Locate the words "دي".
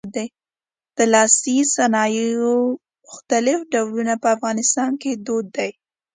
5.57-5.71